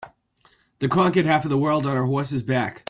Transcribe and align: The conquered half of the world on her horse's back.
The 0.79 0.89
conquered 0.89 1.27
half 1.27 1.43
of 1.45 1.51
the 1.51 1.59
world 1.59 1.85
on 1.85 1.95
her 1.95 2.05
horse's 2.05 2.41
back. 2.41 2.79